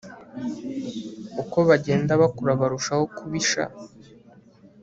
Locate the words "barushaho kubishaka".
2.61-3.81